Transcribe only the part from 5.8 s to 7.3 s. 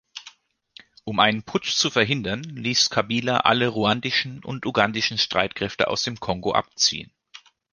aus dem Kongo abziehen.